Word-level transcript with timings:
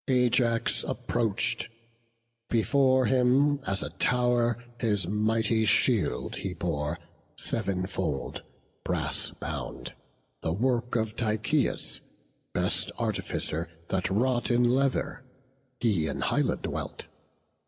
Ajax 0.09 0.83
approach'd; 0.87 1.67
before 2.49 3.05
him, 3.05 3.59
as 3.67 3.83
a 3.83 3.91
tow'r 3.99 4.57
His 4.79 5.07
mighty 5.07 5.63
shield 5.63 6.37
he 6.37 6.55
bore, 6.55 6.97
sev'n 7.35 7.85
fold, 7.85 8.41
brass 8.83 9.29
bound, 9.39 9.93
The 10.41 10.53
work 10.53 10.95
of 10.95 11.15
Tychius, 11.15 11.99
best 12.51 12.91
artificer 12.97 13.67
That 13.89 14.09
wrought 14.09 14.49
in 14.49 14.63
leather; 14.63 15.23
he 15.79 16.07
in 16.07 16.21
Hyla 16.21 16.57
dwelt. 16.57 17.05